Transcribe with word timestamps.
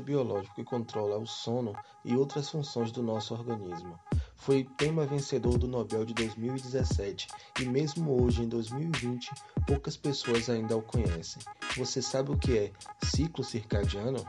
biológico 0.00 0.54
que 0.54 0.64
controla 0.64 1.18
o 1.18 1.26
sono 1.26 1.74
e 2.04 2.16
outras 2.16 2.48
funções 2.48 2.92
do 2.92 3.02
nosso 3.02 3.34
organismo. 3.34 3.98
Foi 4.36 4.64
tema 4.76 5.06
vencedor 5.06 5.58
do 5.58 5.66
Nobel 5.66 6.04
de 6.04 6.14
2017 6.14 7.28
e 7.60 7.64
mesmo 7.64 8.22
hoje 8.22 8.42
em 8.42 8.48
2020 8.48 9.30
poucas 9.66 9.96
pessoas 9.96 10.48
ainda 10.48 10.76
o 10.76 10.82
conhecem. 10.82 11.42
Você 11.76 12.00
sabe 12.00 12.30
o 12.32 12.38
que 12.38 12.56
é 12.56 12.72
ciclo 13.04 13.42
circadiano? 13.42 14.24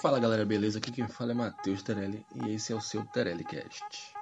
Fala 0.00 0.18
galera, 0.18 0.46
beleza? 0.46 0.78
Aqui 0.78 0.90
quem 0.90 1.06
fala 1.06 1.32
é 1.32 1.34
Matheus 1.34 1.82
Terelli 1.82 2.24
e 2.34 2.54
esse 2.54 2.72
é 2.72 2.76
o 2.76 2.80
seu 2.80 3.04
Cast. 3.04 4.19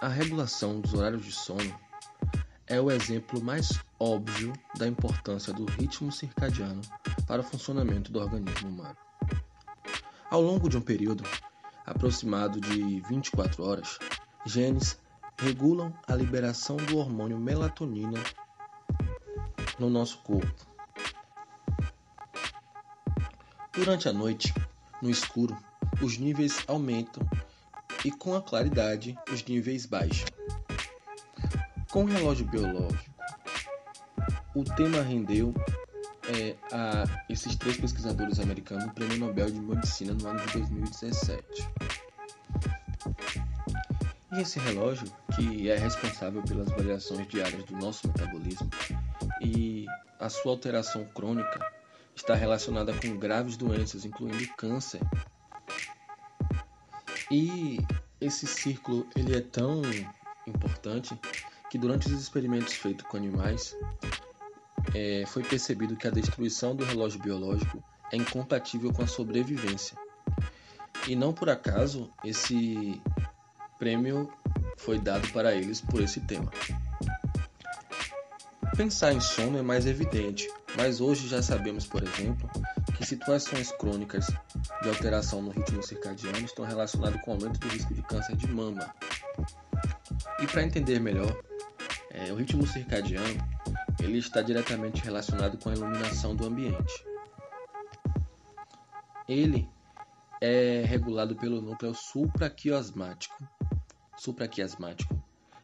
A 0.00 0.08
regulação 0.08 0.80
dos 0.80 0.94
horários 0.94 1.24
de 1.24 1.32
sono 1.32 1.78
é 2.66 2.80
o 2.80 2.90
exemplo 2.90 3.42
mais 3.42 3.80
óbvio 3.98 4.52
da 4.76 4.86
importância 4.86 5.52
do 5.52 5.64
ritmo 5.64 6.10
circadiano 6.10 6.80
para 7.26 7.42
o 7.42 7.44
funcionamento 7.44 8.10
do 8.10 8.20
organismo 8.20 8.68
humano. 8.68 8.96
Ao 10.30 10.40
longo 10.40 10.68
de 10.68 10.76
um 10.76 10.80
período 10.80 11.24
aproximado 11.84 12.60
de 12.60 13.00
24 13.02 13.62
horas, 13.64 13.98
genes 14.46 14.98
regulam 15.38 15.92
a 16.06 16.14
liberação 16.14 16.76
do 16.76 16.98
hormônio 16.98 17.38
melatonina 17.38 18.22
no 19.78 19.90
nosso 19.90 20.18
corpo 20.18 20.70
Durante 23.72 24.08
a 24.08 24.12
noite, 24.12 24.52
no 25.00 25.08
escuro, 25.08 25.56
os 26.02 26.18
níveis 26.18 26.62
aumentam 26.66 27.22
e 28.04 28.10
com 28.10 28.34
a 28.34 28.42
claridade 28.42 29.16
os 29.32 29.44
níveis 29.44 29.86
baixam. 29.86 30.26
Com 31.90 32.04
o 32.04 32.06
relógio 32.06 32.46
biológico, 32.46 33.10
o 34.54 34.64
tema 34.64 35.02
rendeu 35.02 35.54
é, 36.28 36.54
a 36.72 37.04
esses 37.28 37.56
três 37.56 37.76
pesquisadores 37.76 38.38
americanos 38.38 38.84
o 38.84 38.90
Prêmio 38.90 39.18
Nobel 39.18 39.50
de 39.50 39.60
Medicina 39.60 40.14
no 40.14 40.28
ano 40.28 40.40
de 40.46 40.52
2017. 40.52 41.68
E 44.32 44.40
esse 44.40 44.60
relógio, 44.60 45.10
que 45.34 45.68
é 45.68 45.76
responsável 45.76 46.42
pelas 46.42 46.68
variações 46.68 47.26
diárias 47.26 47.64
do 47.64 47.76
nosso 47.76 48.06
metabolismo 48.06 48.70
e 49.42 49.86
a 50.20 50.28
sua 50.28 50.52
alteração 50.52 51.04
crônica 51.06 51.60
está 52.14 52.34
relacionada 52.34 52.92
com 52.92 53.18
graves 53.18 53.56
doenças, 53.56 54.04
incluindo 54.04 54.46
câncer. 54.56 55.00
E 57.30 57.78
esse 58.20 58.46
círculo 58.46 59.06
ele 59.14 59.36
é 59.36 59.40
tão 59.40 59.82
importante 60.46 61.18
que 61.70 61.78
durante 61.78 62.08
os 62.08 62.20
experimentos 62.20 62.74
feitos 62.74 63.06
com 63.06 63.16
animais 63.16 63.76
é, 64.94 65.24
foi 65.26 65.42
percebido 65.42 65.96
que 65.96 66.08
a 66.08 66.10
destruição 66.10 66.74
do 66.74 66.84
relógio 66.84 67.20
biológico 67.20 67.82
é 68.12 68.16
incompatível 68.16 68.92
com 68.92 69.02
a 69.02 69.06
sobrevivência. 69.06 69.96
E 71.06 71.14
não 71.14 71.32
por 71.32 71.48
acaso 71.48 72.10
esse 72.24 73.00
prêmio 73.78 74.30
foi 74.76 74.98
dado 74.98 75.28
para 75.32 75.54
eles 75.54 75.80
por 75.80 76.02
esse 76.02 76.20
tema. 76.20 76.50
Pensar 78.76 79.12
em 79.12 79.20
sono 79.20 79.58
é 79.58 79.62
mais 79.62 79.86
evidente, 79.86 80.48
mas 80.76 81.00
hoje 81.00 81.28
já 81.28 81.42
sabemos, 81.42 81.86
por 81.86 82.02
exemplo, 82.02 82.50
que 83.00 83.06
situações 83.06 83.72
crônicas 83.72 84.26
de 84.82 84.88
alteração 84.90 85.40
no 85.40 85.50
ritmo 85.50 85.82
circadiano 85.82 86.40
estão 86.40 86.66
relacionadas 86.66 87.18
com 87.22 87.30
o 87.30 87.34
aumento 87.34 87.58
do 87.58 87.68
risco 87.68 87.94
de 87.94 88.02
câncer 88.02 88.36
de 88.36 88.46
mama. 88.46 88.94
E 90.38 90.46
para 90.46 90.62
entender 90.62 91.00
melhor, 91.00 91.34
é, 92.10 92.30
o 92.30 92.36
ritmo 92.36 92.66
circadiano 92.66 93.24
ele 94.00 94.18
está 94.18 94.42
diretamente 94.42 95.02
relacionado 95.02 95.56
com 95.56 95.70
a 95.70 95.72
iluminação 95.72 96.36
do 96.36 96.44
ambiente. 96.44 96.92
Ele 99.26 99.66
é 100.38 100.84
regulado 100.84 101.34
pelo 101.36 101.62
núcleo 101.62 101.94
supraquiasmático, 101.94 103.48
supraquiasmático, 104.18 105.18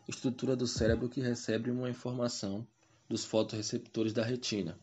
estrutura 0.09 0.57
do 0.57 0.67
cérebro 0.67 1.11
que 1.11 1.21
recebe 1.21 1.71
uma 1.71 1.91
informação 1.91 2.67
dos 3.07 3.27
fotoreceptores 3.27 4.15
da 4.15 4.25
retina, 4.25 4.79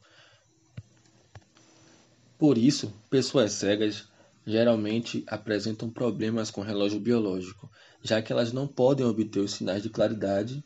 por 2.44 2.58
isso, 2.58 2.94
pessoas 3.10 3.54
cegas 3.54 4.04
geralmente 4.46 5.24
apresentam 5.28 5.90
problemas 5.90 6.52
com 6.52 6.60
relógio 6.60 7.00
biológico, 7.00 7.72
já 8.02 8.22
que 8.22 8.34
elas 8.34 8.52
não 8.52 8.68
podem 8.68 9.06
obter 9.06 9.40
os 9.40 9.54
sinais 9.54 9.82
de 9.82 9.90
claridade 9.90 10.62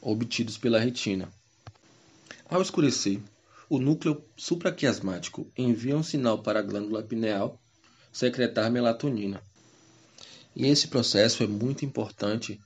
obtidos 0.00 0.56
pela 0.56 0.78
retina. 0.78 1.28
Ao 2.48 2.62
escurecer, 2.62 3.20
o 3.68 3.80
núcleo 3.80 4.24
supraquiasmático 4.36 5.50
envia 5.58 5.96
um 5.96 6.02
sinal 6.04 6.40
para 6.40 6.60
a 6.60 6.62
glândula 6.62 7.02
pineal 7.02 7.60
secretar 8.12 8.70
melatonina. 8.70 9.42
E 10.54 10.64
esse 10.64 10.86
processo 10.86 11.42
é 11.42 11.48
muito 11.48 11.84
importante 11.84 12.60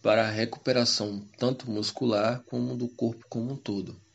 para 0.00 0.26
a 0.26 0.30
recuperação 0.30 1.22
tanto 1.36 1.70
muscular 1.70 2.42
como 2.46 2.74
do 2.74 2.88
corpo 2.88 3.26
como 3.28 3.52
um 3.52 3.56
todo. 3.56 4.07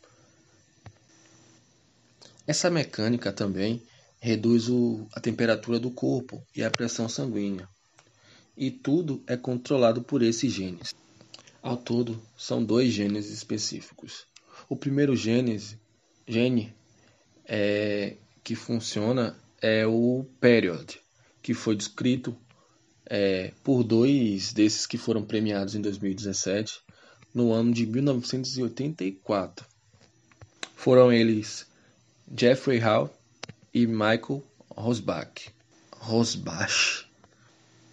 Essa 2.45 2.69
mecânica 2.69 3.31
também 3.31 3.81
reduz 4.19 4.69
o, 4.69 5.07
a 5.13 5.19
temperatura 5.19 5.79
do 5.79 5.89
corpo 5.91 6.45
e 6.55 6.63
a 6.63 6.69
pressão 6.69 7.07
sanguínea. 7.07 7.67
E 8.55 8.69
tudo 8.69 9.23
é 9.27 9.37
controlado 9.37 10.01
por 10.01 10.21
esses 10.21 10.51
genes. 10.51 10.93
Ao 11.61 11.77
todo, 11.77 12.21
são 12.37 12.63
dois 12.63 12.91
genes 12.91 13.29
específicos. 13.29 14.25
O 14.67 14.75
primeiro 14.75 15.15
gene, 15.15 16.73
é, 17.45 18.17
que 18.43 18.55
funciona 18.55 19.37
é 19.61 19.87
o 19.87 20.25
period, 20.41 20.99
que 21.41 21.53
foi 21.53 21.75
descrito 21.75 22.35
é, 23.05 23.53
por 23.63 23.83
dois 23.83 24.51
desses 24.51 24.85
que 24.85 24.97
foram 24.97 25.23
premiados 25.23 25.75
em 25.75 25.81
2017, 25.81 26.81
no 27.33 27.53
ano 27.53 27.73
de 27.73 27.85
1984. 27.85 29.65
Foram 30.75 31.11
eles 31.11 31.65
Jeffrey 32.31 32.79
Hall 32.79 33.15
e 33.73 33.85
Michael 33.85 34.43
Rosbach. 34.69 35.51
Rosbach. 35.91 37.05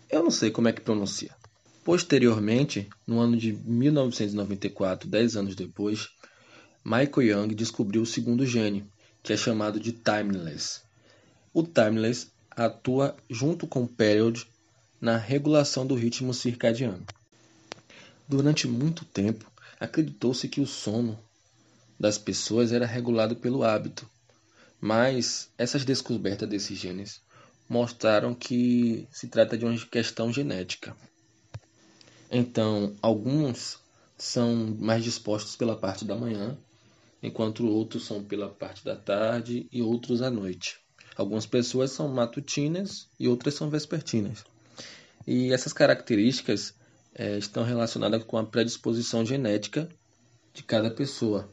Eu 0.09 0.23
não 0.23 0.31
sei 0.31 0.51
como 0.51 0.69
é 0.69 0.73
que 0.73 0.81
pronuncia. 0.81 1.35
Posteriormente, 1.85 2.89
no 3.07 3.21
ano 3.21 3.37
de 3.37 3.53
1994, 3.53 5.09
dez 5.09 5.37
anos 5.37 5.55
depois, 5.55 6.09
Michael 6.85 7.23
Young 7.23 7.55
descobriu 7.55 8.03
o 8.03 8.07
segundo 8.07 8.47
gene, 8.47 8.91
que 9.23 9.33
é 9.33 9.37
chamado 9.37 9.79
de 9.79 9.93
Timeless. 9.93 10.83
O 11.53 11.63
Timeless 11.63 12.29
atua 12.51 13.17
junto 13.29 13.67
com 13.67 13.83
o 13.83 13.89
Period 13.89 14.47
na 15.01 15.17
regulação 15.17 15.87
do 15.87 15.95
ritmo 15.95 16.33
circadiano. 16.33 17.05
Durante 18.29 18.69
muito 18.69 19.05
tempo, 19.05 19.51
acreditou-se 19.79 20.49
que 20.49 20.61
o 20.61 20.67
sono 20.67 21.19
das 21.99 22.17
pessoas 22.17 22.73
era 22.73 22.87
regulado 22.87 23.37
pelo 23.37 23.63
hábito, 23.63 24.09
mas 24.81 25.51
essas 25.59 25.85
descobertas 25.85 26.49
desses 26.49 26.79
genes 26.79 27.21
mostraram 27.69 28.35
que 28.35 29.07
se 29.13 29.29
trata 29.29 29.57
de 29.57 29.65
uma 29.65 29.77
questão 29.87 30.33
genética. 30.33 30.97
Então, 32.31 32.97
alguns 33.03 33.79
são 34.17 34.77
mais 34.79 35.05
dispostos 35.05 35.57
pela 35.57 35.77
parte 35.77 36.05
da 36.05 36.17
manhã, 36.17 36.57
enquanto 37.23 37.67
outros 37.67 38.07
são 38.07 38.25
pela 38.25 38.49
parte 38.49 38.85
da 38.85 38.97
tarde 38.97 39.69
e 39.71 39.83
outros 39.83 40.23
à 40.23 40.31
noite. 40.31 40.81
Algumas 41.17 41.45
pessoas 41.45 41.91
são 41.91 42.09
matutinas 42.09 43.09
e 43.19 43.29
outras 43.29 43.55
são 43.55 43.69
vespertinas. 43.69 44.45
E 45.27 45.53
essas 45.53 45.73
características 45.73 46.75
é, 47.15 47.37
estão 47.37 47.63
relacionadas 47.63 48.25
com 48.25 48.39
a 48.39 48.47
predisposição 48.47 49.25
genética 49.25 49.89
de 50.55 50.63
cada 50.63 50.91
pessoa 50.91 51.49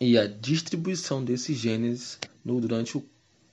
e 0.00 0.16
a 0.16 0.26
distribuição 0.26 1.22
desses 1.22 1.58
genes 1.58 2.18
no, 2.42 2.58
durante 2.58 2.96
o, 2.96 3.04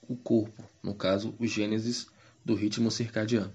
o 0.08 0.16
corpo, 0.16 0.64
no 0.82 0.96
caso, 0.96 1.36
os 1.38 1.52
genes 1.52 2.08
do 2.46 2.56
ritmo 2.56 2.90
circadiano. 2.90 3.54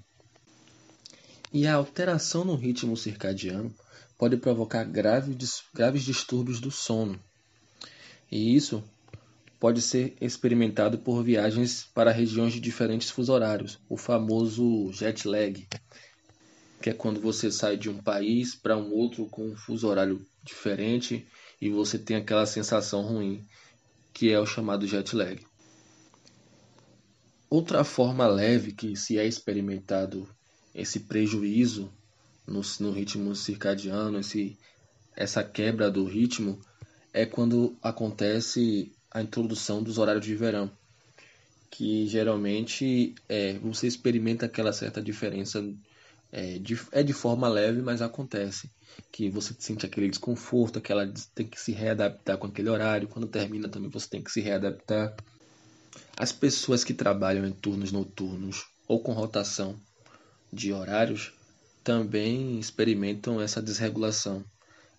E 1.51 1.67
a 1.67 1.75
alteração 1.75 2.45
no 2.45 2.55
ritmo 2.55 2.95
circadiano 2.95 3.75
pode 4.19 4.37
provocar 4.37 4.85
graves, 4.85 5.63
graves 5.75 6.03
distúrbios 6.03 6.61
do 6.61 6.71
sono. 6.71 7.19
E 8.31 8.55
isso 8.55 8.85
pode 9.59 9.81
ser 9.81 10.15
experimentado 10.21 10.99
por 10.99 11.23
viagens 11.23 11.85
para 11.95 12.11
regiões 12.11 12.53
de 12.53 12.61
diferentes 12.61 13.09
fuso 13.09 13.33
horários, 13.33 13.79
o 13.89 13.97
famoso 13.97 14.93
jet 14.93 15.27
lag, 15.27 15.67
que 16.83 16.91
é 16.91 16.93
quando 16.93 17.21
você 17.21 17.51
sai 17.51 17.77
de 17.77 17.89
um 17.89 17.97
país 17.99 18.55
para 18.55 18.77
um 18.77 18.93
outro 18.93 19.27
com 19.27 19.49
um 19.49 19.57
fuso 19.57 19.89
horário 19.89 20.27
diferente 20.43 21.27
e 21.63 21.71
você 21.71 21.97
tem 21.97 22.17
aquela 22.17 22.45
sensação 22.45 23.03
ruim 23.03 23.47
que 24.13 24.33
é 24.33 24.41
o 24.41 24.45
chamado 24.45 24.85
jet 24.85 25.15
lag. 25.15 25.41
Outra 27.49 27.85
forma 27.85 28.27
leve 28.27 28.73
que 28.73 28.97
se 28.97 29.17
é 29.17 29.25
experimentado 29.25 30.29
esse 30.75 30.99
prejuízo 31.01 31.89
no, 32.45 32.63
no 32.81 32.91
ritmo 32.91 33.37
circadiano, 33.37 34.19
esse, 34.19 34.59
essa 35.15 35.45
quebra 35.45 35.89
do 35.89 36.05
ritmo, 36.05 36.61
é 37.13 37.25
quando 37.25 37.77
acontece 37.81 38.93
a 39.09 39.23
introdução 39.23 39.85
dos 39.85 39.99
horários 39.99 40.27
de 40.27 40.35
verão, 40.35 40.69
que 41.71 42.09
geralmente 42.09 43.15
é, 43.29 43.57
você 43.61 43.87
experimenta 43.87 44.47
aquela 44.47 44.73
certa 44.73 45.01
diferença, 45.01 45.63
é 46.33 46.59
de, 46.59 46.81
é 46.91 47.03
de 47.03 47.13
forma 47.13 47.47
leve, 47.47 47.83
mas 47.83 48.01
acontece, 48.01 48.71
que 49.13 49.29
você 49.29 49.55
sente 49.59 49.85
aquele 49.85 50.09
desconforto, 50.09 50.81
que 50.81 50.91
ela 50.91 51.13
tem 51.35 51.47
que 51.47 51.61
se 51.61 51.73
readaptar 51.73 52.39
com 52.39 52.47
aquele 52.47 52.71
horário, 52.71 53.07
quando 53.07 53.29
termina 53.29 53.69
também 53.69 53.91
você 53.91 54.09
tem 54.09 54.23
que 54.23 54.33
se 54.33 54.41
readaptar. 54.41 55.15
As 56.17 56.33
pessoas 56.33 56.83
que 56.83 56.95
trabalham 56.95 57.47
em 57.47 57.53
turnos 57.53 57.93
noturnos 57.93 58.65
ou 58.89 59.01
com 59.01 59.13
rotação 59.13 59.79
de 60.51 60.73
horários 60.73 61.33
também 61.85 62.59
experimentam 62.59 63.41
essa 63.41 63.61
desregulação. 63.61 64.45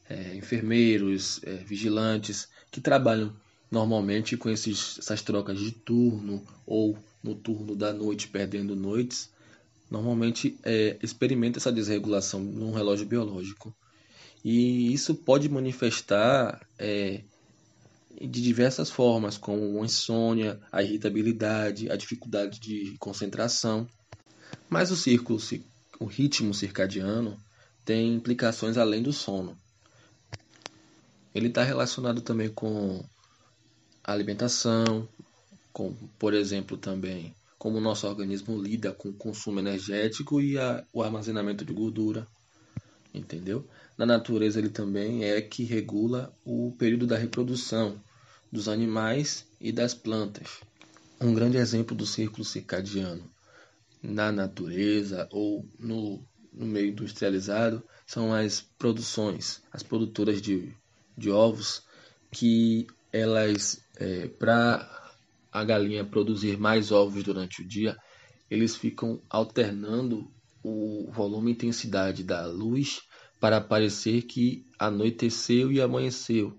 É, 0.09 0.35
enfermeiros, 0.35 1.39
é, 1.43 1.53
vigilantes 1.55 2.49
que 2.69 2.81
trabalham 2.81 3.33
normalmente 3.71 4.35
com 4.35 4.49
esses, 4.49 4.99
essas 4.99 5.21
trocas 5.21 5.57
de 5.57 5.71
turno 5.71 6.43
ou 6.67 6.97
no 7.23 7.33
turno 7.33 7.73
da 7.73 7.93
noite 7.93 8.27
perdendo 8.27 8.75
noites, 8.75 9.31
normalmente 9.93 10.57
é, 10.63 10.97
experimenta 11.03 11.59
essa 11.59 11.71
desregulação 11.71 12.39
num 12.39 12.71
relógio 12.71 13.05
biológico. 13.05 13.71
E 14.43 14.91
isso 14.91 15.13
pode 15.13 15.47
manifestar 15.47 16.67
é, 16.79 17.21
de 18.19 18.41
diversas 18.41 18.89
formas, 18.89 19.37
como 19.37 19.79
a 19.79 19.85
insônia, 19.85 20.59
a 20.71 20.81
irritabilidade, 20.81 21.91
a 21.91 21.95
dificuldade 21.95 22.59
de 22.59 22.95
concentração. 22.97 23.87
Mas 24.67 24.89
o 24.89 24.95
círculo, 24.95 25.39
o 25.99 26.05
ritmo 26.05 26.55
circadiano, 26.55 27.39
tem 27.85 28.15
implicações 28.15 28.77
além 28.77 29.03
do 29.03 29.13
sono. 29.13 29.55
Ele 31.35 31.49
está 31.49 31.63
relacionado 31.63 32.21
também 32.21 32.49
com 32.49 33.05
a 34.03 34.11
alimentação, 34.11 35.07
com, 35.71 35.93
por 36.17 36.33
exemplo, 36.33 36.77
também 36.77 37.35
como 37.63 37.77
o 37.77 37.81
nosso 37.81 38.05
organismo 38.05 38.61
lida 38.61 38.91
com 38.91 39.07
o 39.07 39.13
consumo 39.13 39.57
energético 39.57 40.41
e 40.41 40.57
a, 40.57 40.85
o 40.91 41.01
armazenamento 41.01 41.63
de 41.63 41.71
gordura, 41.71 42.27
entendeu? 43.13 43.65
Na 43.97 44.05
natureza 44.05 44.59
ele 44.59 44.67
também 44.67 45.23
é 45.23 45.39
que 45.39 45.63
regula 45.63 46.35
o 46.43 46.75
período 46.77 47.07
da 47.07 47.17
reprodução 47.17 47.95
dos 48.51 48.67
animais 48.67 49.47
e 49.61 49.71
das 49.71 49.93
plantas. 49.93 50.59
Um 51.21 51.33
grande 51.33 51.55
exemplo 51.55 51.95
do 51.95 52.05
círculo 52.05 52.43
circadiano 52.43 53.23
na 54.01 54.29
natureza 54.29 55.29
ou 55.31 55.65
no, 55.79 56.21
no 56.51 56.65
meio 56.65 56.89
industrializado 56.89 57.81
são 58.05 58.33
as 58.33 58.59
produções, 58.77 59.61
as 59.71 59.81
produtoras 59.81 60.41
de, 60.41 60.75
de 61.17 61.31
ovos, 61.31 61.83
que 62.29 62.87
elas, 63.09 63.79
é, 63.95 64.27
para 64.27 65.02
a 65.53 65.63
galinha 65.63 66.03
produzir 66.03 66.57
mais 66.57 66.91
ovos 66.91 67.23
durante 67.23 67.61
o 67.61 67.67
dia, 67.67 67.95
eles 68.49 68.75
ficam 68.75 69.21
alternando 69.29 70.27
o 70.63 71.11
volume 71.11 71.51
e 71.51 71.53
intensidade 71.53 72.23
da 72.23 72.47
luz 72.47 73.01
para 73.39 73.61
parecer 73.61 74.23
que 74.23 74.65
anoiteceu 74.79 75.71
e 75.71 75.79
amanheceu. 75.79 76.57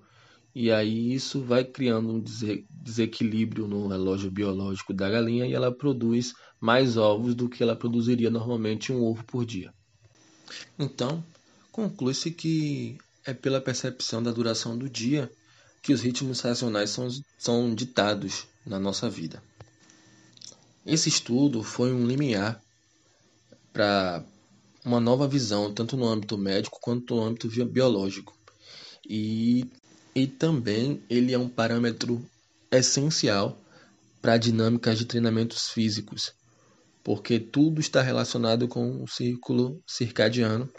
E 0.54 0.70
aí 0.70 1.12
isso 1.12 1.42
vai 1.42 1.64
criando 1.64 2.12
um 2.12 2.22
desequilíbrio 2.70 3.66
no 3.66 3.88
relógio 3.88 4.30
biológico 4.30 4.94
da 4.94 5.10
galinha 5.10 5.44
e 5.44 5.54
ela 5.54 5.72
produz 5.72 6.32
mais 6.60 6.96
ovos 6.96 7.34
do 7.34 7.48
que 7.48 7.62
ela 7.62 7.74
produziria 7.74 8.30
normalmente 8.30 8.92
um 8.92 9.02
ovo 9.02 9.24
por 9.24 9.44
dia. 9.44 9.74
Então, 10.78 11.24
conclui-se 11.72 12.30
que 12.30 12.96
é 13.26 13.34
pela 13.34 13.60
percepção 13.60 14.22
da 14.22 14.30
duração 14.30 14.78
do 14.78 14.88
dia 14.88 15.28
que 15.82 15.92
os 15.92 16.02
ritmos 16.02 16.40
racionais 16.40 16.90
são, 16.90 17.08
são 17.36 17.74
ditados 17.74 18.46
na 18.66 18.78
nossa 18.78 19.08
vida. 19.08 19.42
Esse 20.86 21.08
estudo 21.08 21.62
foi 21.62 21.92
um 21.92 22.06
limiar 22.06 22.62
para 23.72 24.24
uma 24.84 25.00
nova 25.00 25.26
visão, 25.26 25.72
tanto 25.72 25.96
no 25.96 26.06
âmbito 26.06 26.36
médico 26.36 26.78
quanto 26.80 27.14
no 27.14 27.22
âmbito 27.22 27.48
biológico. 27.66 28.36
E 29.08 29.66
e 30.14 30.28
também 30.28 31.02
ele 31.10 31.32
é 31.32 31.38
um 31.38 31.48
parâmetro 31.48 32.24
essencial 32.70 33.60
para 34.22 34.36
dinâmicas 34.36 34.96
de 34.96 35.04
treinamentos 35.04 35.70
físicos, 35.70 36.32
porque 37.02 37.40
tudo 37.40 37.80
está 37.80 38.00
relacionado 38.00 38.68
com 38.68 39.02
o 39.02 39.08
círculo 39.08 39.82
circadiano 39.86 40.70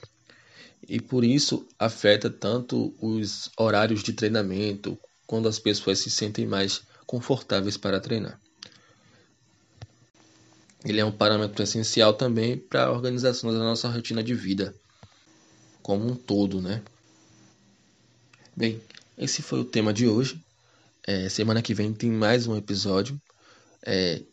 e 0.88 1.02
por 1.02 1.24
isso 1.26 1.68
afeta 1.78 2.30
tanto 2.30 2.96
os 3.02 3.50
horários 3.58 4.04
de 4.04 4.14
treinamento, 4.14 4.98
quando 5.28 5.50
as 5.50 5.60
pessoas 5.60 6.00
se 6.00 6.10
sentem 6.10 6.46
mais 6.46 6.84
confortáveis 7.06 7.78
para 7.78 8.00
treinar. 8.00 8.40
Ele 10.84 11.00
é 11.00 11.06
um 11.06 11.12
parâmetro 11.12 11.64
essencial 11.64 12.14
também 12.14 12.58
para 12.58 12.86
a 12.86 12.92
organização 12.92 13.52
da 13.52 13.60
nossa 13.60 13.90
rotina 13.90 14.24
de 14.24 14.36
vida 14.36 14.76
como 15.86 16.08
um 16.08 16.16
todo, 16.16 16.60
né? 16.60 16.82
Bem, 18.56 18.82
esse 19.16 19.44
foi 19.44 19.60
o 19.60 19.66
tema 19.66 19.94
de 19.94 20.08
hoje. 20.08 20.44
É, 21.06 21.30
semana 21.30 21.62
que 21.62 21.76
vem 21.76 21.94
tem 21.94 22.10
mais 22.10 22.48
um 22.48 22.58
episódio. 22.58 23.22
É, 23.86 24.24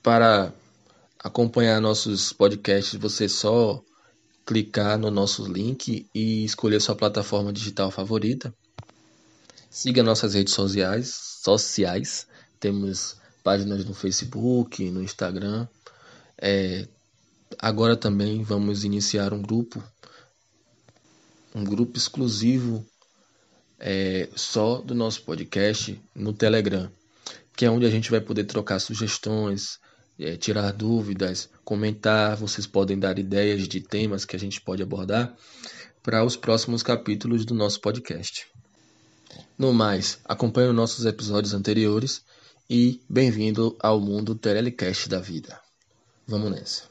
para 0.00 0.54
acompanhar 1.18 1.80
nossos 1.80 2.32
podcasts, 2.32 2.94
você 2.94 3.28
só 3.28 3.82
clicar 4.46 4.96
no 4.96 5.10
nosso 5.10 5.44
link 5.44 6.08
e 6.14 6.44
escolher 6.44 6.80
sua 6.80 6.94
plataforma 6.94 7.52
digital 7.52 7.90
favorita. 7.90 8.54
Siga 9.68 10.04
nossas 10.04 10.34
redes 10.34 10.54
sociais, 10.54 11.27
sociais. 11.42 12.26
Temos 12.60 13.16
páginas 13.42 13.84
no 13.84 13.94
Facebook, 13.94 14.90
no 14.90 15.02
Instagram. 15.02 15.66
É, 16.40 16.86
agora 17.58 17.96
também 17.96 18.42
vamos 18.42 18.84
iniciar 18.84 19.32
um 19.32 19.42
grupo, 19.42 19.82
um 21.54 21.64
grupo 21.64 21.96
exclusivo 21.96 22.84
é, 23.78 24.28
só 24.34 24.80
do 24.80 24.94
nosso 24.94 25.22
podcast 25.22 26.00
no 26.14 26.32
Telegram, 26.32 26.90
que 27.56 27.64
é 27.64 27.70
onde 27.70 27.86
a 27.86 27.90
gente 27.90 28.10
vai 28.10 28.20
poder 28.20 28.44
trocar 28.44 28.78
sugestões, 28.80 29.78
é, 30.18 30.36
tirar 30.36 30.72
dúvidas, 30.72 31.48
comentar. 31.64 32.36
Vocês 32.36 32.66
podem 32.66 32.98
dar 32.98 33.18
ideias 33.18 33.68
de 33.68 33.80
temas 33.80 34.24
que 34.24 34.36
a 34.36 34.38
gente 34.38 34.60
pode 34.60 34.82
abordar 34.82 35.34
para 36.02 36.24
os 36.24 36.36
próximos 36.36 36.82
capítulos 36.82 37.44
do 37.44 37.54
nosso 37.54 37.80
podcast. 37.80 38.46
No 39.58 39.72
mais, 39.72 40.18
acompanhe 40.24 40.68
os 40.68 40.74
nossos 40.74 41.04
episódios 41.04 41.54
anteriores 41.54 42.22
e 42.68 43.00
bem-vindo 43.08 43.76
ao 43.80 44.00
mundo 44.00 44.34
Telecast 44.34 45.08
da 45.08 45.20
vida. 45.20 45.60
Vamos 46.26 46.50
nessa. 46.50 46.88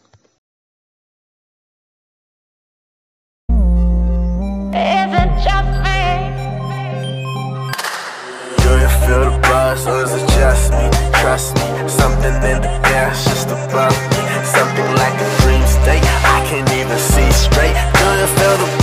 something 14.54 14.90
like 14.96 15.18
a 15.20 15.30
dream 15.42 15.64
state, 15.68 16.04
I 16.04 16.40
can't 16.50 16.70
even 16.72 16.98
see 16.98 17.30
straight. 17.32 17.76
Do 18.00 18.08
you 18.20 18.28
feel 18.38 18.58
the 18.58 18.78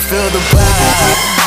feel 0.00 0.30
the 0.30 0.40
I 0.54 1.39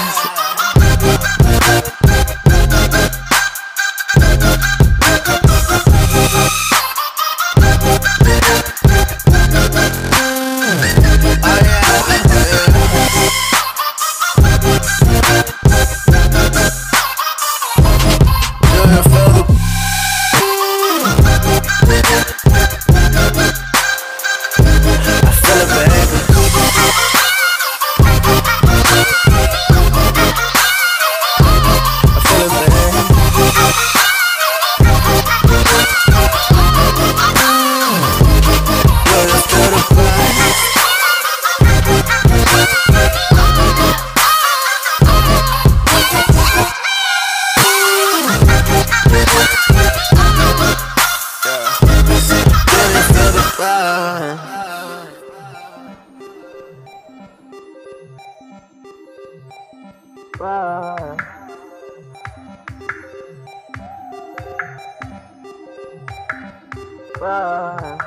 Bye. 67.19 67.97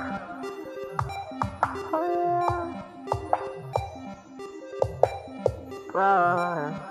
Oh, 1.93 2.73
yeah. 5.95 6.83